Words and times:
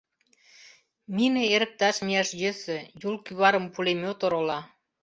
Мине 1.15 1.43
эрыкташ 1.55 1.95
мияш 2.05 2.29
йӧсӧ: 2.41 2.77
Юл 3.07 3.15
кӱварым 3.25 3.65
пулемёт 3.73 4.19
орола. 4.25 4.59